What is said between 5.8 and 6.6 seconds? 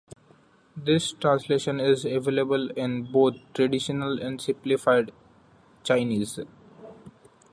Chinese.